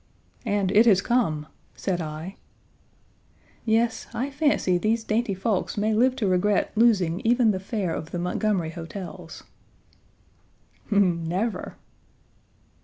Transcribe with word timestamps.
"And 0.47 0.71
it, 0.71 0.87
has 0.87 0.99
come," 0.99 1.45
said 1.75 2.01
I. 2.01 2.35
"Yes, 3.65 4.07
I 4.15 4.31
fancy 4.31 4.79
these 4.79 5.03
dainty 5.03 5.35
folks 5.35 5.77
may 5.77 5.93
live 5.93 6.15
to 6.15 6.27
regret 6.27 6.71
losing 6.75 7.19
even 7.19 7.51
the 7.51 7.59
fare 7.59 7.93
of 7.93 8.09
the 8.09 8.17
Montgomery 8.17 8.71
hotels." 8.71 9.43
"Never." 10.89 11.77